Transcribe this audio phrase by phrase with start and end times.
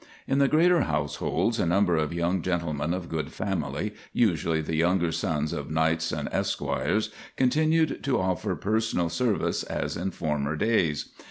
[0.27, 5.11] In the greater households a number of young gentlemen of good family, usually the younger
[5.11, 11.09] sons of knights and esquires, continued to offer personal service as in former days.